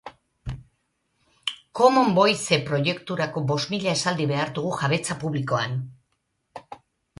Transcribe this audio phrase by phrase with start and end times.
[1.79, 5.81] Common Voice proiekturako bost mila esaldi behar dugu jabetza publikoan